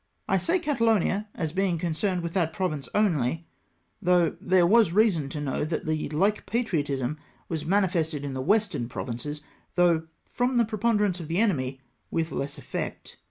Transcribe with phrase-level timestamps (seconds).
[0.27, 3.45] I say Catalonia, as being concerned with that province only,
[4.01, 8.89] though there was reason to know that the hke patriotism was manifested in the western
[8.89, 9.41] provinces,
[9.75, 13.17] though, fi^om the preponderance of the enemy, with less effect.